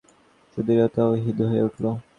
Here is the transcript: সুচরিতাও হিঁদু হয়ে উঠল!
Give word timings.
সুচরিতাও 0.51 1.11
হিঁদু 1.23 1.43
হয়ে 1.49 1.65
উঠল! 1.67 1.85